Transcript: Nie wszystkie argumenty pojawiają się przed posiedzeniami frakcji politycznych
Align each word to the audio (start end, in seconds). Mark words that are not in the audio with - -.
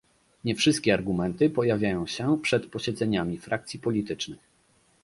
Nie 0.43 0.55
wszystkie 0.55 0.93
argumenty 0.93 1.49
pojawiają 1.49 2.07
się 2.07 2.37
przed 2.41 2.65
posiedzeniami 2.65 3.37
frakcji 3.37 3.79
politycznych 3.79 4.39